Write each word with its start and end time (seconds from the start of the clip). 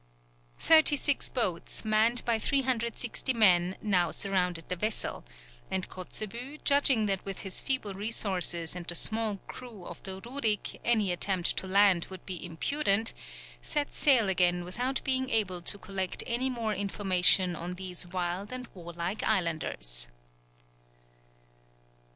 Thirty 0.57 0.95
six 0.95 1.29
boats, 1.29 1.85
manned 1.85 2.25
by 2.25 2.39
360 2.39 3.33
men, 3.33 3.77
now 3.83 4.09
surrounded 4.09 4.67
the 4.67 4.75
vessel, 4.75 5.23
and 5.69 5.87
Kotzebue, 5.89 6.57
judging 6.63 7.05
that 7.05 7.23
with 7.23 7.41
his 7.41 7.61
feeble 7.61 7.93
resources 7.93 8.75
and 8.75 8.87
the 8.87 8.95
small 8.95 9.35
crew 9.45 9.85
of 9.85 10.01
the 10.01 10.19
Rurik 10.19 10.81
any 10.83 11.11
attempt 11.11 11.55
to 11.57 11.67
land 11.67 12.05
would 12.09 12.25
be 12.25 12.43
imprudent, 12.43 13.13
set 13.61 13.93
sail 13.93 14.27
again 14.27 14.63
without 14.63 15.03
being 15.03 15.29
able 15.29 15.61
to 15.61 15.77
collect 15.77 16.23
any 16.25 16.49
more 16.49 16.73
information 16.73 17.55
on 17.55 17.73
these 17.73 18.07
wild 18.07 18.51
and 18.51 18.67
warlike 18.73 19.21
islanders. 19.21 20.07